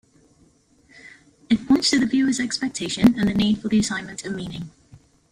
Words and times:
It 1.47 1.67
points 1.67 1.91
to 1.91 1.99
the 1.99 2.07
viewers 2.07 2.39
expectation 2.39 3.13
and 3.19 3.29
the 3.29 3.35
need 3.35 3.61
for 3.61 3.67
the 3.67 3.77
assignment 3.77 4.25
of 4.25 4.33
meaning. 4.33 4.71